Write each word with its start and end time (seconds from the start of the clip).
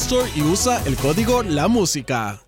Store 0.00 0.30
y 0.34 0.42
usa 0.42 0.82
el 0.86 0.96
código 0.96 1.42
La 1.42 1.68
Música. 1.68 2.40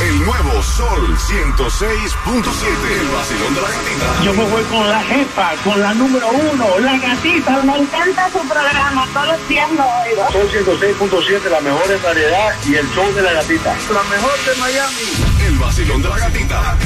El 0.00 0.24
nuevo 0.24 0.62
Sol 0.62 1.16
106.7. 1.16 3.00
El 3.00 3.08
vacilón 3.08 3.54
de 3.54 3.60
la 3.60 3.68
gatita. 3.68 4.24
Yo 4.24 4.32
me 4.32 4.44
voy 4.44 4.62
con 4.64 4.88
la 4.88 5.02
jefa, 5.02 5.50
con 5.64 5.80
la 5.80 5.92
número 5.94 6.28
uno, 6.28 6.78
la 6.78 6.96
gatita. 6.98 7.62
Me 7.64 7.78
encanta 7.78 8.30
su 8.30 8.38
programa, 8.46 9.06
todos 9.12 9.26
los 9.26 9.48
días 9.48 9.68
lo 9.72 9.84
oigo. 9.84 10.30
Sol 10.30 10.48
106.7, 10.50 11.50
la 11.50 11.60
mejor 11.60 11.90
en 11.90 12.02
variedad 12.02 12.54
y 12.64 12.74
el 12.76 12.88
show 12.90 13.12
de 13.12 13.22
la 13.22 13.32
gatita. 13.32 13.76
La 13.92 14.02
mejor 14.04 14.38
de 14.46 14.60
Miami. 14.60 15.46
El 15.48 15.58
vacilón 15.58 16.02
de 16.02 16.08
la 16.08 16.18
gatita. 16.18 16.78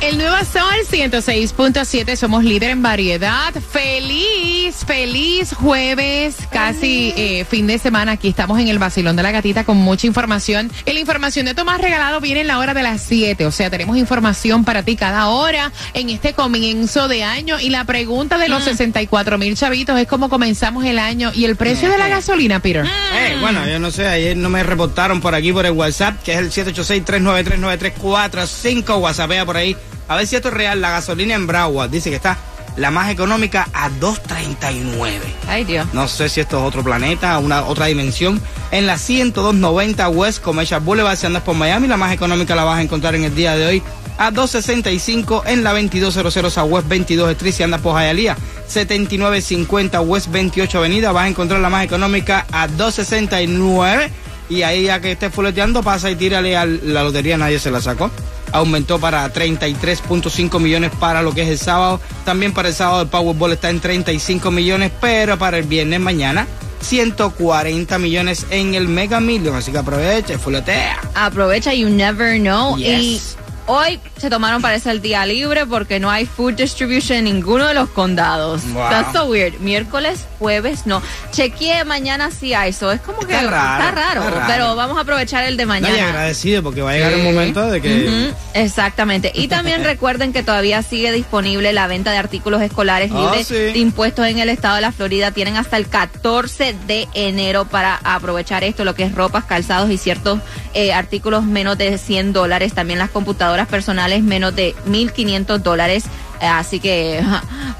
El 0.00 0.16
nuevo 0.16 0.36
Sol 0.44 0.62
106.7, 0.88 2.14
somos 2.14 2.44
líder 2.44 2.70
en 2.70 2.82
variedad. 2.82 3.52
Feliz, 3.52 4.84
feliz 4.86 5.52
jueves, 5.52 6.36
casi 6.52 7.12
eh, 7.16 7.44
fin 7.44 7.66
de 7.66 7.80
semana. 7.80 8.12
Aquí 8.12 8.28
estamos 8.28 8.60
en 8.60 8.68
el 8.68 8.78
Basilón 8.78 9.16
de 9.16 9.24
la 9.24 9.32
Gatita 9.32 9.64
con 9.64 9.76
mucha 9.76 10.06
información. 10.06 10.70
Y 10.86 10.92
la 10.92 11.00
información 11.00 11.46
de 11.46 11.54
Tomás 11.54 11.80
Regalado 11.80 12.20
viene 12.20 12.42
en 12.42 12.46
la 12.46 12.60
hora 12.60 12.74
de 12.74 12.84
las 12.84 13.02
7. 13.02 13.44
O 13.44 13.50
sea, 13.50 13.70
tenemos 13.70 13.96
información 13.96 14.64
para 14.64 14.84
ti 14.84 14.94
cada 14.94 15.30
hora 15.30 15.72
en 15.94 16.10
este 16.10 16.32
comienzo 16.32 17.08
de 17.08 17.24
año. 17.24 17.58
Y 17.58 17.70
la 17.70 17.82
pregunta 17.82 18.38
de 18.38 18.48
los 18.48 18.62
64 18.62 19.36
mil 19.36 19.56
chavitos 19.56 19.98
es 19.98 20.06
cómo 20.06 20.28
comenzamos 20.28 20.84
el 20.84 21.00
año 21.00 21.32
y 21.34 21.44
el 21.44 21.56
precio 21.56 21.90
de 21.90 21.98
la 21.98 22.06
gasolina, 22.06 22.60
Peter. 22.60 22.86
Eh, 22.86 23.36
bueno, 23.40 23.66
yo 23.66 23.80
no 23.80 23.90
sé, 23.90 24.06
ayer 24.06 24.36
no 24.36 24.48
me 24.48 24.62
reportaron 24.62 25.20
por 25.20 25.34
aquí 25.34 25.52
por 25.52 25.66
el 25.66 25.72
WhatsApp, 25.72 26.22
que 26.22 26.34
es 26.34 26.38
el 26.38 26.52
786-393-9345. 26.52 29.00
WhatsAppea 29.00 29.44
por 29.44 29.56
ahí. 29.56 29.76
A 30.08 30.16
ver 30.16 30.26
si 30.26 30.36
esto 30.36 30.48
es 30.48 30.54
real. 30.54 30.80
La 30.80 30.90
gasolina 30.90 31.34
en 31.34 31.46
Broward 31.46 31.90
dice 31.90 32.10
que 32.10 32.16
está 32.16 32.38
la 32.76 32.90
más 32.90 33.10
económica 33.10 33.68
a 33.72 33.90
2.39. 33.90 35.20
Ay, 35.48 35.64
Dios. 35.64 35.86
No 35.92 36.08
sé 36.08 36.28
si 36.28 36.40
esto 36.40 36.58
es 36.58 36.64
otro 36.64 36.82
planeta, 36.82 37.38
una 37.38 37.64
otra 37.64 37.86
dimensión. 37.86 38.40
En 38.70 38.86
la 38.86 38.96
10290 38.96 40.08
West 40.08 40.42
Commercial 40.42 40.80
Boulevard, 40.80 41.16
si 41.16 41.26
andas 41.26 41.42
por 41.42 41.56
Miami, 41.56 41.88
la 41.88 41.96
más 41.96 42.12
económica 42.12 42.54
la 42.54 42.64
vas 42.64 42.78
a 42.78 42.82
encontrar 42.82 43.14
en 43.14 43.24
el 43.24 43.34
día 43.34 43.56
de 43.56 43.66
hoy 43.66 43.82
a 44.16 44.30
265 44.30 45.44
en 45.46 45.62
la 45.62 45.72
2200 45.72 46.56
West 46.68 46.88
22 46.88 47.30
Street, 47.32 47.52
si 47.52 47.62
andas 47.62 47.80
por 47.80 48.00
Hialeah. 48.00 48.36
7950 48.66 50.00
West 50.00 50.28
28 50.30 50.78
Avenida, 50.78 51.12
vas 51.12 51.24
a 51.24 51.28
encontrar 51.28 51.60
la 51.60 51.70
más 51.70 51.84
económica 51.84 52.46
a 52.52 52.68
269. 52.68 54.10
Y 54.50 54.62
ahí 54.62 54.84
ya 54.84 55.00
que 55.00 55.12
estés 55.12 55.32
fuleteando, 55.32 55.82
pasa 55.82 56.10
y 56.10 56.16
tírale 56.16 56.56
a 56.56 56.64
la 56.64 57.02
lotería, 57.02 57.36
nadie 57.36 57.58
se 57.58 57.70
la 57.70 57.80
sacó 57.80 58.10
aumentó 58.52 58.98
para 58.98 59.32
33.5 59.32 60.60
millones 60.60 60.90
para 60.98 61.22
lo 61.22 61.32
que 61.32 61.42
es 61.42 61.48
el 61.48 61.58
sábado. 61.58 62.00
También 62.24 62.52
para 62.52 62.68
el 62.68 62.74
sábado 62.74 63.02
el 63.02 63.08
Powerball 63.08 63.52
está 63.52 63.70
en 63.70 63.80
35 63.80 64.50
millones, 64.50 64.92
pero 65.00 65.38
para 65.38 65.58
el 65.58 65.64
viernes 65.64 66.00
mañana 66.00 66.46
140 66.80 67.98
millones 67.98 68.46
en 68.50 68.74
el 68.74 68.88
Mega 68.88 69.20
Million. 69.20 69.54
Así 69.56 69.72
que 69.72 69.78
aprovecha, 69.78 70.38
fuletea. 70.38 71.00
Aprovecha, 71.14 71.74
you 71.74 71.88
never 71.88 72.38
know. 72.38 72.76
Yes. 72.76 73.36
Y 73.36 73.37
hoy 73.68 74.00
se 74.16 74.28
tomaron 74.28 74.60
parece 74.60 74.90
el 74.90 75.00
día 75.00 75.24
libre 75.24 75.64
porque 75.66 76.00
no 76.00 76.10
hay 76.10 76.26
food 76.26 76.54
distribution 76.54 77.18
en 77.18 77.24
ninguno 77.24 77.66
de 77.68 77.74
los 77.74 77.88
condados. 77.90 78.62
Wow. 78.72 78.90
That's 78.90 79.12
so 79.12 79.26
weird. 79.26 79.60
Miércoles, 79.60 80.26
jueves, 80.40 80.86
no. 80.86 81.00
Chequeé 81.30 81.84
mañana 81.84 82.30
sí 82.32 82.52
hay. 82.54 82.70
Eso 82.70 82.90
es 82.92 83.00
como 83.00 83.20
que 83.20 83.34
Está 83.34 83.48
raro, 83.50 83.84
está 83.84 83.90
raro, 83.92 84.20
está 84.24 84.30
raro. 84.40 84.46
Pero 84.52 84.76
vamos 84.76 84.98
a 84.98 85.02
aprovechar 85.02 85.44
el 85.44 85.56
de 85.56 85.64
No, 85.66 85.76
y 85.76 85.80
mañana. 85.80 86.08
agradecido 86.08 86.62
porque 86.62 86.82
va 86.82 86.90
a 86.90 86.94
llegar 86.94 87.12
Sí. 87.12 87.20
el 87.20 87.24
momento 87.24 87.70
de 87.70 87.80
que. 87.80 88.32
Exactamente. 88.54 89.32
Y 89.34 89.48
también 89.48 89.84
recuerden 89.84 90.32
que 90.32 90.42
todavía 90.42 90.82
sigue 90.82 91.12
disponible 91.12 91.72
la 91.72 91.86
venta 91.86 92.10
de 92.10 92.18
artículos 92.18 92.62
escolares 92.62 93.10
Ah, 93.14 93.20
libres 93.20 93.46
sí. 93.46 93.54
de 93.54 93.78
impuestos 93.78 94.26
en 94.26 94.38
el 94.38 94.48
estado 94.48 94.76
de 94.76 94.82
la 94.82 94.92
Florida. 94.92 95.30
Tienen 95.32 95.56
hasta 95.56 95.76
el 95.76 95.88
14 95.88 96.74
de 96.86 97.08
enero 97.14 97.64
para 97.66 97.96
aprovechar 98.04 98.64
esto, 98.64 98.84
lo 98.84 98.94
que 98.94 99.04
es 99.04 99.14
ropas, 99.14 99.44
calzados 99.44 99.90
y 99.90 99.98
ciertos 99.98 100.40
eh, 100.74 100.92
artículos 100.92 101.44
menos 101.44 101.76
de 101.78 101.98
100 101.98 102.32
dólares. 102.32 102.74
También 102.74 102.98
las 103.00 103.10
computadoras 103.10 103.57
personales 103.66 104.22
menos 104.22 104.54
de 104.54 104.74
1.500 104.86 105.58
dólares. 105.58 106.04
Eh, 106.40 106.46
Así 106.46 106.78
que 106.78 107.20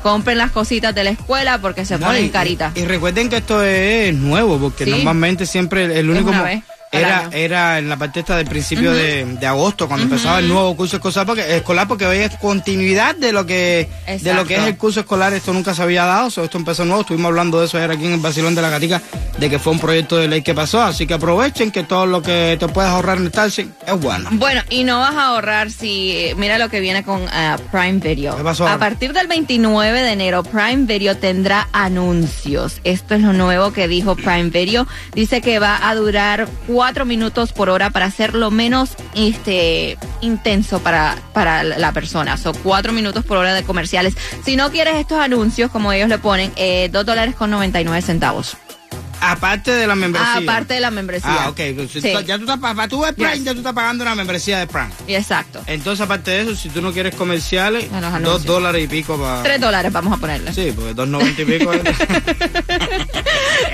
compren 0.03 0.37
las 0.39 0.51
cositas 0.51 0.93
de 0.95 1.05
la 1.05 1.11
escuela 1.11 1.59
porque 1.59 1.85
se 1.85 1.97
No, 1.99 2.07
ponen 2.07 2.29
caritas. 2.31 2.77
Y, 2.77 2.85
recuerden 2.85 3.29
que 3.29 3.37
esto 3.37 3.63
es 3.63 4.13
nuevo, 4.15 4.59
porque 4.59 4.85
Sí. 4.85 4.91
normalmente 4.91 5.47
siempre 5.47 5.85
el- 5.99 6.11
único 6.11 6.31
una 6.31 6.39
mo- 6.39 6.45
vez 6.45 6.63
al 6.69 6.78
era, 6.91 7.29
era 7.33 7.79
en 7.79 7.89
la 7.89 7.97
parte 7.97 8.21
esta 8.21 8.37
del 8.37 8.47
principio 8.47 8.93
de, 8.93 9.25
de 9.25 9.47
agosto, 9.47 9.87
cuando 9.89 10.05
empezaba 10.05 10.39
el 10.39 10.49
nuevo 10.49 10.75
curso 10.77 10.97
escolar, 10.97 11.27
porque, 11.27 11.57
escolar, 11.57 11.87
porque 11.87 12.07
hoy 12.07 12.19
es 12.19 12.37
continuidad 12.37 13.15
de 13.15 13.33
lo 13.33 13.45
que 13.45 13.89
de 14.23 14.35
lo 14.35 14.45
que 14.47 14.57
es 14.57 14.63
el 14.63 14.77
curso 14.77 15.01
escolar, 15.01 15.33
esto 15.33 15.53
nunca 15.53 15.75
se 15.75 15.83
había 15.83 16.05
dado, 16.05 16.29
esto 16.29 16.59
empezó 16.59 16.85
nuevo, 16.85 17.03
estuvimos 17.03 17.29
hablando 17.29 17.61
de 17.61 17.67
eso 17.67 17.77
ayer 17.77 17.91
aquí 17.91 18.07
en 18.07 18.15
el 18.15 18.21
Basilón 18.21 18.55
de 18.55 18.63
la 18.63 18.71
Gatica, 18.71 19.03
de 19.39 19.51
que 19.51 19.59
fue 19.59 19.73
un 19.73 19.79
proyecto 19.79 20.17
de 20.17 20.29
ley 20.29 20.43
que 20.43 20.55
pasó, 20.55 20.83
así 20.83 21.07
que 21.07 21.15
aprovechen 21.15 21.71
que 21.71 21.85
todo 21.85 22.07
lo 22.07 22.23
que 22.23 22.57
te 22.59 22.69
puedes 22.69 22.91
ahorrar 22.91 23.19
en 23.19 23.25
el 23.25 23.31
taxi 23.31 23.71
es 23.87 24.01
bueno. 24.01 24.31
Bueno, 24.33 24.63
y 24.71 24.85
no 24.85 24.99
vas 24.99 25.15
a 25.15 25.27
ahorrar 25.29 25.71
si, 25.71 26.31
mira 26.37 26.59
lo 26.59 26.69
que 26.69 26.81
viene 26.81 27.05
con 27.05 27.23
ah, 27.33 27.59
Prime 27.71 27.99
Video. 27.99 28.37
¿Qué 28.37 28.45
pasó 28.45 28.67
A 28.67 28.79
partir 28.79 29.13
del 29.13 29.27
29 29.27 30.03
de 30.03 30.13
enero, 30.13 30.43
Prime 30.43 30.87
Video 30.87 31.17
tendrá 31.17 31.69
anuncios. 31.73 32.81
Esto 32.85 33.15
es 33.15 33.23
lo 33.23 33.33
nuevo 33.33 33.73
que 33.73 33.89
dijo 33.89 34.17
Prime 34.17 34.51
Video. 34.51 34.87
Dice 35.15 35.41
que 35.41 35.59
va 35.59 35.89
a 35.89 35.95
durar 35.95 36.49
cuatro 36.67 36.78
minutos 37.05 37.53
por 37.53 37.69
hora 37.71 37.91
para 37.91 38.07
hacerlo 38.07 38.51
menos 38.51 38.91
este, 39.15 39.99
intenso 40.21 40.79
para, 40.81 41.17
para 41.33 41.65
la 41.65 41.93
persona. 41.93 42.37
Son 42.37 42.55
cuatro 42.63 42.93
minutos 42.93 43.25
por 43.25 43.37
hora 43.37 43.53
de 43.55 43.65
comerciales. 43.65 44.15
Si 44.45 44.55
no 44.57 44.71
quieres 44.71 44.95
estos 44.97 45.19
anuncios, 45.21 45.71
como 45.71 45.93
ellos 45.93 46.09
le 46.09 46.19
ponen, 46.19 46.53
eh, 46.57 46.89
dos 46.93 47.05
dólares 47.05 47.35
con 47.35 47.51
99 47.51 48.01
centavos. 48.03 48.57
Aparte 49.21 49.73
de 49.73 49.89
la 49.89 49.97
membresía. 49.97 50.37
Aparte 50.37 50.75
de 50.75 50.81
la 50.81 50.93
membresía. 50.93 51.37
Ah, 51.47 51.49
ok. 51.49 51.61
pues, 51.75 51.91
si 51.91 52.01
Sí. 52.01 52.13
tú- 52.15 52.21
ya 52.21 52.37
tú 52.37 52.45
estás, 52.45 52.59
pa- 52.61 52.73
pa- 52.77 52.87
tú 52.87 53.01
ves 53.01 53.15
Prime, 53.15 53.35
Yes. 53.35 53.45
ya 53.45 53.51
tú 53.53 53.59
estás 53.59 53.73
pagando 53.73 54.05
una 54.05 54.15
membresía 54.15 54.61
de 54.61 54.69
Prime. 54.69 54.91
Exacto. 55.09 55.61
Entonces, 55.67 56.05
aparte 56.05 56.31
de 56.31 56.43
eso, 56.43 56.55
si 56.55 56.69
tú 56.69 56.81
no 56.81 56.93
quieres 56.93 57.17
comerciales, 57.17 57.87
dos 58.23 58.45
dólares 58.45 58.85
y 58.85 58.87
pico 58.87 59.19
para... 59.21 59.43
Tres 59.43 59.61
dólares 59.61 59.93
vamos 59.93 60.13
a 60.17 60.19
ponerle. 60.19 60.53
Sí, 60.55 60.73
porque 60.73 60.95
dos 60.95 61.09
noventa 61.09 61.43
y 61.43 61.45
pico. 61.47 61.73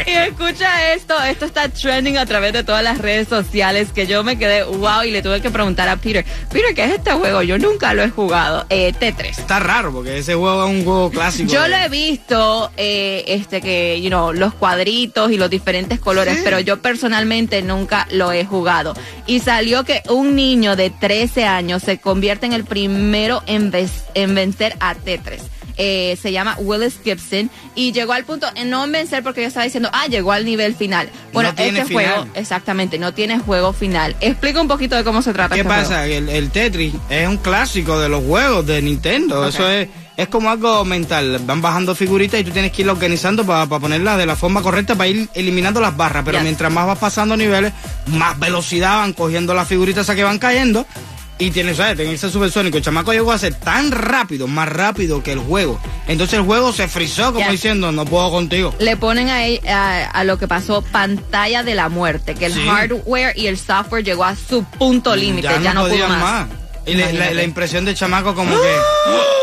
Y 0.06 0.10
escucha 0.10 0.92
esto, 0.94 1.14
esto 1.24 1.46
está 1.46 1.68
trending 1.68 2.18
a 2.18 2.26
través 2.26 2.52
de 2.52 2.62
todas 2.62 2.82
las 2.84 2.98
redes 2.98 3.26
sociales 3.28 3.88
que 3.94 4.06
yo 4.06 4.22
me 4.22 4.38
quedé 4.38 4.62
wow 4.64 5.02
y 5.04 5.10
le 5.10 5.22
tuve 5.22 5.40
que 5.40 5.50
preguntar 5.50 5.88
a 5.88 5.96
Peter, 5.96 6.24
Peter, 6.52 6.74
¿qué 6.74 6.84
es 6.84 6.92
este 6.92 7.12
juego? 7.12 7.42
Yo 7.42 7.58
nunca 7.58 7.94
lo 7.94 8.02
he 8.02 8.10
jugado. 8.10 8.66
Eh, 8.68 8.92
T3. 8.98 9.30
Está 9.38 9.58
raro 9.60 9.92
porque 9.92 10.18
ese 10.18 10.34
juego 10.34 10.64
es 10.66 10.70
un 10.70 10.84
juego 10.84 11.10
clásico. 11.10 11.50
Yo 11.50 11.62
de- 11.62 11.68
lo 11.70 11.76
he 11.76 11.88
visto, 11.88 12.70
eh, 12.76 13.24
este 13.28 13.60
que, 13.60 14.00
you 14.02 14.08
know, 14.08 14.32
los 14.32 14.52
cuadritos 14.54 15.30
y 15.30 15.36
los 15.36 15.48
diferentes 15.50 15.98
colores, 16.00 16.38
pero 16.44 16.60
yo 16.60 16.80
personalmente 16.82 17.62
nunca 17.62 18.06
lo 18.10 18.32
he 18.32 18.44
jugado. 18.44 18.94
Y 19.26 19.40
salió 19.40 19.84
que 19.84 20.02
un 20.10 20.36
niño 20.36 20.76
de 20.76 20.90
13 20.90 21.44
años 21.46 21.82
se 21.82 21.98
convierte 21.98 22.46
en 22.46 22.52
el 22.52 22.64
primero 22.64 23.42
en, 23.46 23.72
en 24.14 24.34
vencer 24.34 24.76
a 24.80 24.94
Tetris. 24.94 25.42
Eh, 25.76 26.16
se 26.22 26.30
llama 26.30 26.56
Willis 26.60 27.00
Gibson 27.02 27.50
y 27.74 27.90
llegó 27.92 28.12
al 28.12 28.24
punto, 28.24 28.46
eh, 28.54 28.64
no 28.64 28.84
en 28.84 28.92
vencer 28.92 29.24
porque 29.24 29.40
yo 29.42 29.48
estaba 29.48 29.64
diciendo, 29.64 29.90
ah, 29.92 30.06
llegó 30.06 30.30
al 30.32 30.44
nivel 30.44 30.74
final. 30.76 31.08
Bueno, 31.32 31.52
No 31.56 31.62
este 31.64 31.84
final. 31.84 32.06
juego, 32.14 32.28
exactamente, 32.34 32.98
no 32.98 33.12
tiene 33.12 33.38
juego 33.40 33.72
final. 33.72 34.14
Explica 34.20 34.60
un 34.60 34.68
poquito 34.68 34.94
de 34.94 35.02
cómo 35.02 35.20
se 35.22 35.32
trata 35.32 35.54
¿Qué 35.56 35.62
este 35.62 35.68
pasa? 35.74 36.06
El, 36.06 36.28
el 36.28 36.50
Tetris 36.50 36.94
es 37.10 37.26
un 37.28 37.38
clásico 37.38 37.98
de 37.98 38.08
los 38.08 38.22
juegos 38.24 38.64
de 38.66 38.80
Nintendo. 38.82 39.48
Eso 39.48 39.68
es, 39.68 39.88
es 40.16 40.28
como 40.28 40.48
algo 40.48 40.84
mental. 40.84 41.40
Van 41.44 41.60
bajando 41.60 41.94
figuritas 41.96 42.40
y 42.40 42.44
tú 42.44 42.52
tienes 42.52 42.70
que 42.70 42.82
irla 42.82 42.92
organizando 42.92 43.44
para 43.44 43.66
ponerlas 43.66 44.16
de 44.16 44.26
la 44.26 44.36
forma 44.36 44.62
correcta 44.62 44.94
para 44.94 45.08
ir 45.08 45.28
eliminando 45.34 45.80
las 45.80 45.96
barras. 45.96 46.22
Pero 46.24 46.38
Yes. 46.38 46.44
mientras 46.44 46.72
más 46.72 46.86
vas 46.86 46.98
pasando 46.98 47.36
niveles, 47.36 47.72
más 48.06 48.38
velocidad 48.38 48.98
van 48.98 49.12
cogiendo 49.12 49.54
las 49.54 49.66
figuritas 49.66 50.04
esas 50.04 50.14
que 50.14 50.22
van 50.22 50.38
cayendo. 50.38 50.86
Y 51.38 51.50
tiene, 51.50 51.74
¿sabes? 51.74 51.96
Tiene 51.96 52.12
ese 52.12 52.30
supersónico. 52.30 52.76
El 52.76 52.84
chamaco 52.84 53.12
llegó 53.12 53.32
a 53.32 53.38
ser 53.38 53.54
tan 53.54 53.90
rápido, 53.90 54.46
más 54.46 54.68
rápido 54.68 55.22
que 55.22 55.32
el 55.32 55.40
juego. 55.40 55.80
Entonces 56.06 56.38
el 56.38 56.44
juego 56.44 56.72
se 56.72 56.86
frizó 56.86 57.32
como 57.32 57.40
Ya. 57.40 57.50
diciendo, 57.50 57.90
no 57.90 58.04
puedo 58.04 58.30
contigo. 58.30 58.72
Le 58.78 58.96
ponen 58.96 59.28
a, 59.28 59.40
a, 59.68 60.04
a 60.10 60.24
lo 60.24 60.38
que 60.38 60.46
pasó 60.46 60.82
pantalla 60.82 61.64
de 61.64 61.74
la 61.74 61.88
muerte, 61.88 62.34
que 62.36 62.46
el 62.46 62.54
Sí. 62.54 62.64
hardware 62.68 63.32
y 63.36 63.48
el 63.48 63.58
software 63.58 64.04
llegó 64.04 64.24
a 64.24 64.36
su 64.36 64.62
punto 64.64 65.16
límite, 65.16 65.48
ya, 65.62 65.74
no, 65.74 65.80
pudo 65.82 65.90
podían 65.90 66.20
más. 66.20 66.46
Y 66.86 66.92
la, 66.92 66.98
la- 66.98 67.04
Imagínate. 67.10 67.34
la 67.34 67.42
impresión 67.42 67.84
del 67.84 67.96
chamaco 67.96 68.34
como 68.34 68.54
que... 68.54 68.76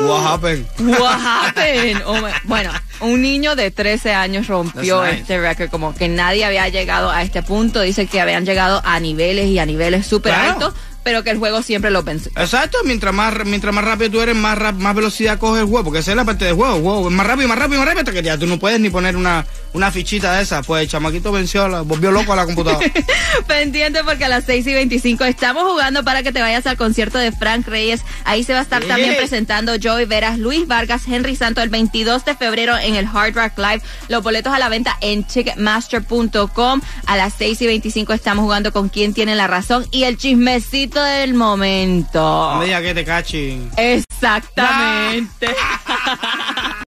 What 0.00 0.26
happened? 0.26 0.66
What 0.98 1.20
happened? 1.20 2.02
Oh 2.04 2.16
bueno, 2.44 2.72
un 3.00 3.22
niño 3.22 3.54
de 3.54 3.70
13 3.70 4.12
años 4.12 4.48
rompió 4.48 4.98
That's 5.02 5.10
nice. 5.12 5.20
este 5.22 5.40
récord, 5.40 5.70
como 5.70 5.94
que 5.94 6.08
nadie 6.08 6.44
había 6.44 6.68
llegado 6.68 7.10
a 7.10 7.22
este 7.22 7.44
punto. 7.44 7.80
Dice 7.80 8.06
que 8.08 8.20
habían 8.20 8.44
llegado 8.44 8.82
a 8.84 8.98
niveles 8.98 9.46
y 9.46 9.58
a 9.60 9.66
niveles 9.66 10.04
súper 10.04 10.32
Claro. 10.32 10.50
altos, 10.54 10.74
pero 11.04 11.22
que 11.22 11.30
el 11.30 11.38
juego 11.38 11.62
siempre 11.62 11.90
lo 11.92 12.04
pensó. 12.04 12.30
Exacto, 12.36 12.78
mientras 12.84 13.14
más, 13.14 13.32
mientras 13.44 13.72
más 13.72 13.84
rápido 13.84 14.10
tú 14.10 14.20
eres, 14.22 14.34
más, 14.34 14.58
ra- 14.58 14.72
más 14.72 14.94
velocidad 14.96 15.38
coge 15.38 15.60
el 15.60 15.66
juego, 15.66 15.84
porque 15.84 16.00
esa 16.00 16.10
es 16.10 16.16
la 16.16 16.24
parte 16.24 16.46
del 16.46 16.54
juego, 16.54 17.06
es 17.08 17.14
más 17.14 17.26
rápido, 17.26 17.46
más 17.48 17.58
rápido, 17.58 17.78
más 17.78 17.86
rápido, 17.88 18.00
hasta 18.00 18.12
que 18.12 18.22
ya 18.22 18.36
tú 18.38 18.46
no 18.46 18.58
puedes 18.58 18.80
ni 18.80 18.90
poner 18.90 19.16
una, 19.16 19.46
una 19.74 19.90
fichita 19.92 20.32
de 20.34 20.42
esa, 20.42 20.62
pues 20.62 20.82
el 20.82 20.88
chamaquito 20.88 21.30
venció, 21.30 21.68
la, 21.68 21.82
volvió 21.82 22.10
loco 22.10 22.32
a 22.32 22.36
la 22.36 22.46
computadora. 22.46 22.84
Pendiente 23.46 24.02
porque 24.04 24.24
a 24.24 24.28
las 24.28 24.44
6 24.44 24.66
y 24.66 24.74
25 24.74 25.24
estamos 25.24 25.62
jugando 25.64 26.02
para 26.04 26.22
que 26.22 26.32
te 26.32 26.40
vayas 26.40 26.66
al 26.66 26.76
concierto 26.76 27.18
de 27.18 27.30
Frank 27.32 27.66
Reyes. 27.68 28.00
Ahí 28.24 28.42
se 28.44 28.52
va 28.54 28.60
a 28.60 28.62
estar 28.62 28.82
Sí. 28.82 28.88
también 28.88 29.14
presentando 29.16 29.72
Joey 29.82 30.06
Veras, 30.06 30.38
Luis 30.38 30.66
Vargas, 30.66 31.02
Henry 31.06 31.36
Santo 31.36 31.62
el 31.62 31.68
22 31.68 32.24
de 32.24 32.34
febrero 32.34 32.76
en 32.78 32.94
el 32.96 33.06
Hard 33.06 33.34
Rock 33.34 33.58
Live. 33.58 33.82
Los 34.08 34.22
boletos 34.22 34.52
a 34.52 34.58
la 34.58 34.68
venta 34.68 34.96
en 35.00 35.24
ticketmaster.com. 35.24 36.80
A 37.06 37.16
las 37.16 37.34
6 37.38 37.60
y 37.62 37.66
25 37.66 38.12
estamos 38.12 38.42
jugando 38.42 38.72
con 38.72 38.88
quién 38.88 39.12
tiene 39.14 39.34
la 39.36 39.46
razón 39.46 39.86
y 39.90 40.04
el 40.04 40.16
chismecito 40.16 40.93
del 41.02 41.34
momento. 41.34 42.20
No 42.20 42.58
me 42.58 42.66
digas 42.66 42.82
que 42.82 42.94
te 42.94 43.04
cachi. 43.04 43.68
Exactamente. 43.76 45.48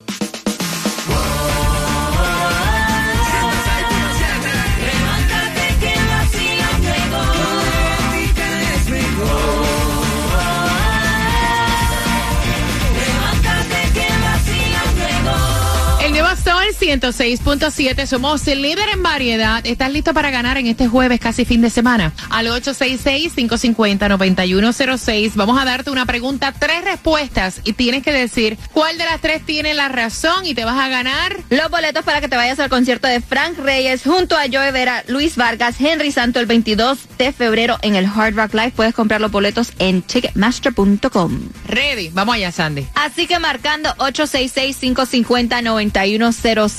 106.7, 17.01 18.07
somos 18.07 18.47
el 18.49 18.63
líder 18.63 18.89
en 18.89 19.03
variedad. 19.03 19.61
¿Estás 19.67 19.93
listo 19.93 20.15
para 20.15 20.31
ganar 20.31 20.57
en 20.57 20.67
este 20.67 20.89
jueves, 20.89 21.21
casi 21.21 21.45
fin 21.45 21.61
de 21.61 21.69
semana? 21.69 22.15
Al 22.31 22.47
866-550-9106 22.47 25.33
vamos 25.35 25.61
a 25.61 25.67
darte 25.67 25.91
una 25.91 26.07
pregunta, 26.07 26.55
tres 26.59 26.83
respuestas 26.85 27.61
y 27.65 27.75
tienes 27.75 28.03
que 28.03 28.13
decir 28.13 28.57
cuál 28.73 28.97
de 28.97 29.05
las 29.05 29.21
tres 29.21 29.45
tiene 29.45 29.75
la 29.75 29.89
razón 29.89 30.47
y 30.47 30.55
te 30.55 30.65
vas 30.65 30.81
a 30.81 30.89
ganar. 30.89 31.37
Los 31.51 31.71
boletos 31.71 32.03
para 32.03 32.23
que 32.23 32.29
te 32.29 32.37
vayas 32.37 32.59
al 32.61 32.71
concierto 32.71 33.09
de 33.09 33.21
Frank 33.21 33.59
Reyes 33.59 34.03
junto 34.03 34.35
a 34.35 34.45
Joe 34.51 34.73
Vera, 34.73 35.05
Luis 35.09 35.37
Vargas, 35.37 35.77
Henry 35.79 36.13
Santo 36.13 36.41
el 36.41 36.47
22 36.47 37.01
de 37.19 37.33
febrero 37.33 37.77
en 37.83 37.95
el 37.95 38.07
Hard 38.07 38.37
Rock 38.37 38.55
Live. 38.55 38.73
Puedes 38.75 38.95
comprar 38.95 39.21
los 39.21 39.31
boletos 39.31 39.73
en 39.79 40.01
ticketmaster.com. 40.01 41.51
Ready, 41.67 42.09
vamos 42.09 42.37
allá, 42.37 42.53
Sandy. 42.53 42.87
Así 42.95 43.27
que 43.27 43.39
marcando 43.39 43.95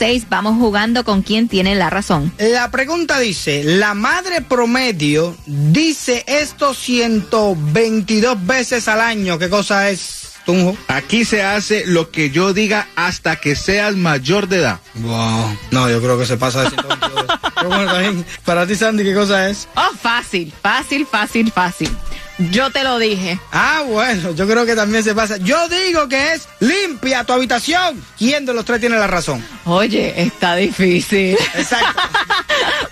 866-550-9106, 0.08 0.26
vamos 0.30 0.58
jugando 0.58 1.04
con 1.04 1.22
quien 1.22 1.48
tiene 1.48 1.76
la 1.76 1.90
razón. 1.90 2.32
La 2.38 2.72
pregunta 2.72 3.20
dice, 3.20 3.64
la 3.64 3.94
madre 3.94 4.42
promedio 4.42 5.36
dice 5.46 6.24
esto 6.28 6.74
122 6.74 8.46
veces 8.46 8.88
al 8.88 9.02
año. 9.02 9.38
¿Qué 9.38 9.50
cosa 9.50 9.90
es, 9.90 10.34
Tunjo? 10.46 10.78
Aquí 10.88 11.26
se 11.26 11.44
hace 11.44 11.86
lo 11.86 12.10
que 12.12 12.30
yo 12.30 12.54
diga 12.54 12.88
hasta 12.96 13.36
que 13.38 13.56
seas 13.56 13.96
mayor 13.96 14.48
de 14.48 14.58
edad. 14.58 14.80
Wow. 14.96 15.58
No, 15.72 15.90
yo 15.90 16.02
creo 16.02 16.18
que 16.18 16.26
se 16.26 16.38
pasa 16.38 16.64
de 16.64 16.70
122 16.70 17.28
veces. 17.28 17.40
Pero 17.56 17.70
bueno, 17.70 17.92
también, 17.92 18.26
para 18.46 18.68
ti, 18.68 18.76
Sandy, 18.76 19.04
¿qué 19.04 19.14
cosa 19.14 19.50
es? 19.50 19.68
Oh, 19.76 19.96
fácil, 20.00 20.54
fácil, 20.62 21.06
fácil, 21.06 21.52
fácil. 21.52 21.90
Yo 22.38 22.70
te 22.70 22.84
lo 22.84 23.00
dije. 23.00 23.40
Ah, 23.52 23.84
bueno, 23.88 24.32
yo 24.32 24.48
creo 24.48 24.66
que 24.66 24.76
también 24.76 25.04
se 25.04 25.16
pasa. 25.16 25.38
Yo 25.38 25.68
digo 25.70 26.08
que 26.08 26.34
es 26.34 26.48
limpia 26.60 27.24
tu 27.24 27.34
habitación. 27.34 28.04
¿Quién 28.18 28.46
de 28.46 28.54
los 28.54 28.64
tres 28.64 28.80
tiene 28.80 28.98
la 28.98 29.08
razón? 29.08 29.44
Oye, 29.66 30.14
está 30.22 30.56
difícil. 30.56 31.38
Exacto. 31.56 32.02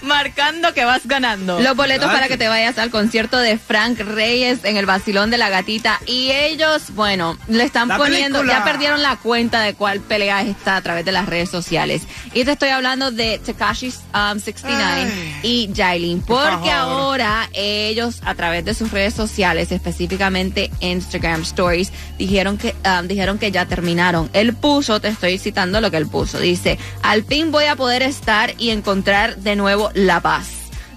Marcando 0.06 0.74
que 0.74 0.86
vas 0.86 1.06
ganando. 1.08 1.60
Los 1.60 1.76
boletos 1.76 2.12
para 2.12 2.28
que 2.28 2.38
te 2.38 2.48
vayas 2.48 2.78
al 2.78 2.90
concierto 2.92 3.38
de 3.38 3.58
Frank 3.58 4.00
Reyes 4.00 4.60
en 4.64 4.78
el 4.78 4.86
Basilón 4.86 5.32
de 5.32 5.38
la 5.38 5.50
Gatita. 5.50 6.00
Y 6.06 6.32
ellos, 6.32 6.94
bueno, 6.96 7.38
le 7.48 7.64
están 7.64 7.88
La 7.88 7.98
poniendo, 7.98 8.40
película. 8.40 8.60
ya 8.60 8.64
perdieron 8.64 9.02
la 9.02 9.18
cuenta 9.18 9.62
de 9.62 9.74
cuál 9.74 10.00
pelea 10.00 10.42
está 10.44 10.76
a 10.78 10.82
través 10.82 11.06
de 11.06 11.12
las 11.12 11.26
redes 11.26 11.50
sociales. 11.50 12.04
Y 12.34 12.44
te 12.46 12.52
estoy 12.52 12.70
hablando 12.70 13.12
de 13.12 13.40
Tekashi 13.44 13.94
um, 14.14 14.40
69 14.40 14.84
Ay. 14.84 15.40
y 15.44 15.70
Jailin. 15.76 16.22
Porque 16.22 16.72
ahora 16.72 17.50
ellos, 17.54 18.22
a 18.24 18.36
través 18.36 18.64
de 18.66 18.74
sus 18.74 18.92
redes 18.92 19.14
sociales, 19.14 19.72
específicamente 19.72 20.70
Instagram 20.82 21.42
Stories, 21.42 21.92
dijeron 22.18 22.58
que, 22.58 22.76
um, 22.86 23.08
dijeron 23.08 23.38
que 23.38 23.52
ya 23.52 23.66
terminaron. 23.66 24.30
Él 24.34 24.54
puso, 24.54 25.00
te 25.00 25.08
estoy 25.08 25.38
citando 25.38 25.82
lo 25.82 25.90
que 25.92 25.98
él 25.98 26.08
puso. 26.08 26.40
Dice, 26.40 26.78
al 27.02 27.24
fin 27.24 27.52
voy 27.52 27.66
a 27.66 27.76
poder 27.76 28.04
estar 28.04 28.54
y 28.58 28.70
encontrar 28.70 29.38
de 29.38 29.56
nuevo 29.56 29.90
la 29.96 30.20
paz. 30.22 30.50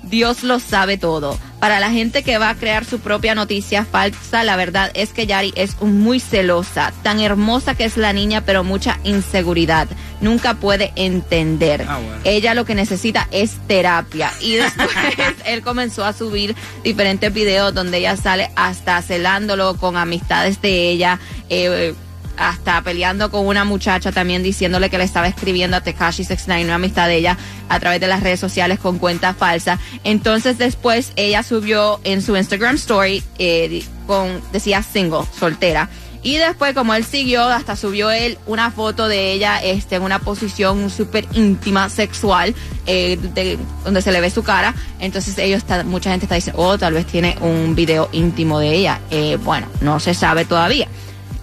Dios 0.02 0.42
lo 0.42 0.60
sabe 0.60 0.98
todo. 0.98 1.38
Para 1.60 1.80
la 1.80 1.90
gente 1.90 2.22
que 2.22 2.38
va 2.38 2.50
a 2.50 2.54
crear 2.54 2.84
su 2.84 3.00
propia 3.00 3.34
noticia 3.34 3.84
falsa, 3.84 4.44
la 4.44 4.56
verdad 4.56 4.90
es 4.94 5.10
que 5.10 5.26
Yari 5.26 5.52
es 5.56 5.80
muy 5.82 6.20
celosa, 6.20 6.92
tan 7.02 7.20
hermosa 7.20 7.74
que 7.74 7.84
es 7.84 7.96
la 7.96 8.12
niña, 8.12 8.42
pero 8.44 8.62
mucha 8.62 8.98
inseguridad. 9.02 9.88
Nunca 10.20 10.54
puede 10.54 10.92
entender. 10.94 11.84
Ah, 11.88 11.98
bueno. 11.98 12.20
Ella 12.24 12.54
lo 12.54 12.64
que 12.64 12.74
necesita 12.74 13.26
es 13.32 13.56
terapia. 13.66 14.32
Y 14.40 14.54
después 14.54 14.88
él 15.46 15.62
comenzó 15.62 16.04
a 16.04 16.12
subir 16.12 16.54
diferentes 16.84 17.32
videos 17.32 17.74
donde 17.74 17.98
ella 17.98 18.16
sale 18.16 18.50
hasta 18.54 19.02
celándolo 19.02 19.76
con 19.76 19.96
amistades 19.96 20.62
de 20.62 20.90
ella. 20.90 21.18
eh, 21.50 21.94
hasta 22.38 22.80
peleando 22.82 23.30
con 23.30 23.46
una 23.46 23.64
muchacha 23.64 24.12
también 24.12 24.42
diciéndole 24.42 24.90
que 24.90 24.98
le 24.98 25.04
estaba 25.04 25.26
escribiendo 25.28 25.76
a 25.76 25.80
Tekashi 25.80 26.24
69, 26.24 26.64
una 26.64 26.76
amistad 26.76 27.08
de 27.08 27.16
ella, 27.16 27.36
a 27.68 27.80
través 27.80 28.00
de 28.00 28.06
las 28.06 28.22
redes 28.22 28.40
sociales 28.40 28.78
con 28.78 28.98
cuenta 28.98 29.34
falsa. 29.34 29.78
Entonces 30.04 30.58
después 30.58 31.12
ella 31.16 31.42
subió 31.42 32.00
en 32.04 32.22
su 32.22 32.36
Instagram 32.36 32.76
story, 32.76 33.22
eh, 33.38 33.82
con, 34.06 34.40
decía 34.52 34.82
single, 34.82 35.20
soltera. 35.38 35.88
Y 36.20 36.36
después, 36.36 36.74
como 36.74 36.94
él 36.94 37.04
siguió, 37.04 37.44
hasta 37.44 37.76
subió 37.76 38.10
él 38.10 38.38
una 38.46 38.72
foto 38.72 39.06
de 39.06 39.30
ella 39.32 39.62
este, 39.62 39.94
en 39.96 40.02
una 40.02 40.18
posición 40.18 40.90
súper 40.90 41.24
íntima, 41.32 41.88
sexual, 41.90 42.56
eh, 42.86 43.16
de- 43.34 43.56
donde 43.84 44.02
se 44.02 44.10
le 44.10 44.20
ve 44.20 44.28
su 44.28 44.42
cara. 44.42 44.74
Entonces, 44.98 45.38
ellos 45.38 45.58
está- 45.58 45.84
mucha 45.84 46.10
gente 46.10 46.26
está 46.26 46.34
diciendo, 46.34 46.60
oh, 46.60 46.76
tal 46.76 46.94
vez 46.94 47.06
tiene 47.06 47.36
un 47.40 47.76
video 47.76 48.08
íntimo 48.10 48.58
de 48.58 48.74
ella. 48.74 49.00
Eh, 49.12 49.38
bueno, 49.44 49.68
no 49.80 50.00
se 50.00 50.12
sabe 50.12 50.44
todavía. 50.44 50.88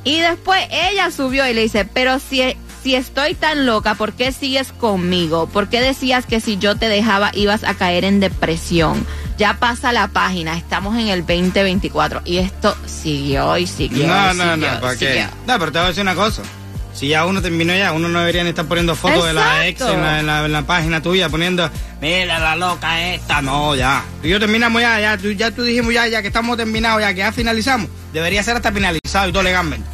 Y 0.06 0.20
después 0.22 0.62
ella 0.72 1.12
subió 1.12 1.46
y 1.50 1.54
le 1.54 1.62
dice, 1.64 1.84
pero 1.84 2.20
si, 2.20 2.56
si 2.84 2.96
estoy 2.96 3.34
tan 3.34 3.66
loca, 3.66 3.96
¿por 3.96 4.14
qué 4.14 4.32
sigues 4.32 4.72
conmigo? 4.72 5.48
¿Por 5.48 5.68
qué 5.68 5.82
decías 5.82 6.26
que 6.26 6.40
si 6.40 6.58
yo 6.58 6.78
te 6.78 6.88
dejaba 6.88 7.32
ibas 7.34 7.64
a 7.66 7.74
caer 7.74 8.06
en 8.06 8.20
depresión? 8.22 9.06
Ya 9.38 9.56
pasa 9.60 9.92
la 9.92 10.08
página, 10.08 10.56
estamos 10.58 10.96
en 10.98 11.10
el 11.10 11.26
2024 11.26 12.22
y 12.24 12.38
esto 12.38 12.74
siguió 12.86 13.58
y 13.58 13.68
siguió. 13.68 14.08
No, 14.08 14.14
y 14.34 14.38
no, 14.38 14.54
siguió, 14.54 14.72
no, 14.72 14.80
¿para 14.80 14.96
qué? 14.98 15.28
No, 15.48 15.60
pero 15.60 15.72
te 15.74 15.78
voy 15.80 15.86
a 15.86 15.90
decir 15.90 16.04
una 16.04 16.16
cosa. 16.16 16.42
Si 16.94 17.10
ya 17.10 17.26
uno 17.26 17.42
terminó 17.42 17.76
ya, 17.76 17.92
uno 17.92 18.08
no 18.08 18.20
debería 18.20 18.44
ni 18.44 18.50
estar 18.52 18.64
poniendo 18.68 18.96
fotos 18.96 19.26
de 19.26 19.34
la 19.34 19.68
ex 19.68 19.82
en 19.82 20.02
la, 20.02 20.20
en 20.22 20.26
la- 20.28 20.46
en 20.46 20.52
la 20.54 20.62
página 20.62 21.02
tuya, 21.02 21.28
poniendo, 21.28 21.70
mira 22.00 22.40
la 22.40 22.56
loca 22.56 23.04
esta. 23.14 23.42
No, 23.42 23.76
ya. 23.76 24.02
Tú 24.22 24.28
y 24.30 24.32
yo 24.32 24.40
terminamos 24.40 24.82
ya, 24.82 25.02
ya 25.02 25.18
tú, 25.18 25.30
ya 25.32 25.52
tú 25.52 25.64
dijimos 25.64 25.94
ya, 25.94 26.08
ya 26.08 26.22
que 26.22 26.30
estamos 26.30 26.56
terminados, 26.56 27.02
ya 27.02 27.10
que 27.14 27.18
ya 27.20 27.34
finalizamos. 27.34 27.90
Debería 28.14 28.42
ser 28.44 28.56
hasta 28.56 28.72
finalizado 28.72 29.28
y 29.28 29.34
todo 29.34 29.44
legalmente. 29.44 29.86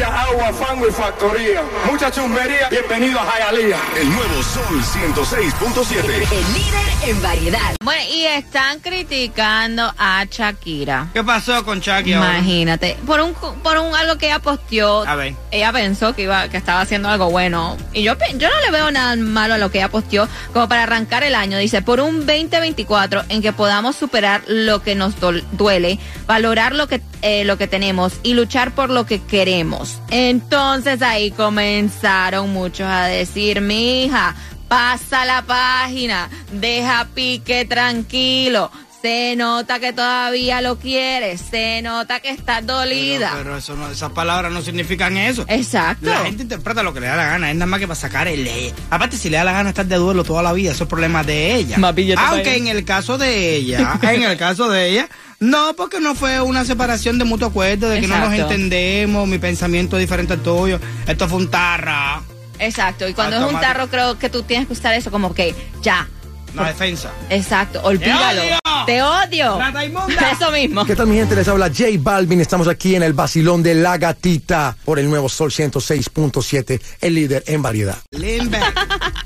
Agua, 0.00 0.50
fango 0.54 0.88
y 0.88 0.90
factoría. 0.90 1.62
Mucha 1.90 2.10
chumbería. 2.10 2.68
Bienvenido 2.70 3.20
a 3.20 3.26
Jayalía. 3.26 3.76
El 4.00 4.08
nuevo 4.10 4.42
Sol 4.42 4.80
106.7. 4.80 5.98
El 6.32 6.54
líder 6.54 6.92
en 7.10 7.22
variedad. 7.22 7.74
Bueno, 7.84 8.02
y 8.10 8.24
están 8.24 8.80
criticando 8.80 9.92
a 9.98 10.24
Shakira. 10.30 11.10
¿Qué 11.12 11.22
pasó 11.22 11.62
con 11.66 11.82
ahora? 11.86 12.00
Imagínate, 12.38 12.96
por 13.06 13.20
un 13.20 13.34
por 13.34 13.76
un 13.76 13.94
algo 13.94 14.16
que 14.16 14.26
ella 14.26 14.38
posteó, 14.38 15.06
A 15.06 15.14
ver. 15.14 15.34
ella 15.50 15.72
pensó 15.72 16.14
que 16.14 16.22
iba 16.22 16.48
que 16.48 16.56
estaba 16.56 16.80
haciendo 16.80 17.10
algo 17.10 17.30
bueno 17.30 17.76
y 17.92 18.02
yo 18.02 18.14
yo 18.38 18.48
no 18.48 18.60
le 18.64 18.70
veo 18.70 18.90
nada 18.90 19.14
malo 19.16 19.54
a 19.54 19.58
lo 19.58 19.70
que 19.70 19.78
ella 19.78 19.90
posteó 19.90 20.26
como 20.54 20.68
para 20.68 20.84
arrancar 20.84 21.22
el 21.22 21.34
año, 21.34 21.58
dice, 21.58 21.82
por 21.82 22.00
un 22.00 22.24
2024 22.26 23.24
en 23.28 23.42
que 23.42 23.52
podamos 23.52 23.94
superar 23.96 24.42
lo 24.46 24.82
que 24.82 24.94
nos 24.94 25.14
duele, 25.52 25.98
valorar 26.26 26.74
lo 26.74 26.88
que 26.88 27.00
eh, 27.22 27.44
lo 27.44 27.56
que 27.56 27.66
tenemos 27.66 28.14
y 28.22 28.34
luchar 28.34 28.74
por 28.74 28.90
lo 28.90 29.06
que 29.06 29.22
queremos. 29.22 29.98
Entonces 30.10 31.02
ahí 31.02 31.30
comenzaron 31.30 32.52
muchos 32.52 32.86
a 32.86 33.06
decir, 33.06 33.60
mi 33.60 34.04
hija, 34.04 34.34
pasa 34.68 35.24
la 35.24 35.42
página, 35.42 36.28
deja 36.52 37.06
pique 37.14 37.64
tranquilo. 37.64 38.70
Se 39.02 39.34
nota 39.36 39.80
que 39.80 39.92
todavía 39.92 40.60
lo 40.60 40.78
quieres. 40.78 41.40
Se 41.50 41.82
nota 41.82 42.20
que 42.20 42.30
estás 42.30 42.64
dolida. 42.64 43.30
Pero, 43.32 43.42
pero 43.42 43.56
eso 43.56 43.76
no, 43.76 43.90
esas 43.90 44.12
palabras 44.12 44.52
no 44.52 44.62
significan 44.62 45.16
eso. 45.16 45.44
Exacto. 45.48 46.06
La 46.06 46.24
gente 46.24 46.44
interpreta 46.44 46.82
lo 46.84 46.94
que 46.94 47.00
le 47.00 47.08
da 47.08 47.16
la 47.16 47.26
gana, 47.26 47.50
es 47.50 47.56
nada 47.56 47.66
más 47.66 47.80
que 47.80 47.88
para 47.88 47.98
sacar 47.98 48.28
el 48.28 48.44
ley. 48.44 48.72
Aparte, 48.90 49.16
si 49.16 49.28
le 49.28 49.38
da 49.38 49.44
la 49.44 49.52
gana 49.52 49.70
estar 49.70 49.86
de 49.86 49.96
duelo 49.96 50.22
toda 50.22 50.42
la 50.42 50.52
vida, 50.52 50.70
eso 50.70 50.84
es 50.84 50.88
problema 50.88 51.24
de 51.24 51.56
ella. 51.56 51.78
Para 51.80 52.28
Aunque 52.28 52.56
en 52.56 52.68
el 52.68 52.84
caso 52.84 53.18
de 53.18 53.56
ella, 53.56 53.98
en 54.02 54.22
el 54.22 54.36
caso 54.36 54.68
de 54.68 54.88
ella, 54.88 55.08
no, 55.40 55.74
porque 55.74 55.98
no 55.98 56.14
fue 56.14 56.40
una 56.40 56.64
separación 56.64 57.18
de 57.18 57.24
mutuo 57.24 57.48
acuerdo, 57.48 57.88
de 57.88 58.00
que 58.00 58.06
no 58.06 58.18
nos 58.18 58.32
entendemos, 58.32 59.26
mi 59.26 59.38
pensamiento 59.38 59.96
es 59.96 60.02
diferente 60.02 60.34
al 60.34 60.42
tuyo. 60.42 60.78
Esto 61.06 61.28
fue 61.28 61.38
un 61.38 61.50
tarra, 61.50 62.22
Exacto. 62.60 63.08
Y 63.08 63.14
cuando 63.14 63.36
es 63.36 63.52
un 63.52 63.60
tarro, 63.60 63.88
creo 63.88 64.18
que 64.18 64.30
tú 64.30 64.42
tienes 64.44 64.68
que 64.68 64.72
usar 64.74 64.94
eso 64.94 65.10
como 65.10 65.34
que 65.34 65.54
ya. 65.82 66.08
Una 66.54 66.68
defensa. 66.68 67.12
Exacto. 67.30 67.80
Olvídalo. 67.82 68.42
odio! 68.42 68.56
Te 68.86 69.02
odio. 69.02 69.58
Rata 69.58 69.84
inmunda. 69.84 70.30
Eso 70.32 70.50
mismo. 70.50 70.84
¿Qué 70.84 70.96
tal 70.96 71.06
mi 71.06 71.16
gente? 71.16 71.36
Les 71.36 71.48
habla 71.48 71.68
J 71.68 71.84
Balvin. 71.98 72.40
Estamos 72.40 72.68
aquí 72.68 72.94
en 72.94 73.02
el 73.02 73.12
vacilón 73.12 73.62
de 73.62 73.74
la 73.74 73.98
gatita 73.98 74.76
por 74.84 74.98
el 74.98 75.08
nuevo 75.08 75.28
Sol 75.28 75.50
106.7, 75.50 76.80
el 77.00 77.14
líder 77.14 77.44
en 77.46 77.62
variedad. 77.62 77.98
Limber, 78.10 78.62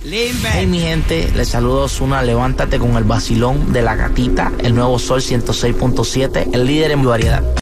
Limber. 0.05 0.53
Hey 0.55 0.67
mi 0.67 0.81
gente, 0.81 1.31
les 1.35 1.49
saludo 1.49 1.83
Osuna, 1.85 2.23
levántate 2.23 2.79
con 2.79 2.97
el 2.97 3.05
vacilón 3.05 3.73
de 3.73 3.83
la 3.83 3.95
gatita, 3.95 4.53
el 4.59 4.75
nuevo 4.75 4.99
Sol 4.99 5.21
106.7, 5.21 6.55
el 6.55 6.67
líder 6.67 6.91
en 6.91 7.05
variedad. 7.05 7.43